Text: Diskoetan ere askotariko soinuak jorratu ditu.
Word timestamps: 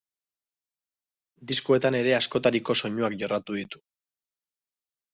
Diskoetan 1.51 1.99
ere 2.01 2.17
askotariko 2.21 2.79
soinuak 2.83 3.21
jorratu 3.23 3.63
ditu. 3.63 3.87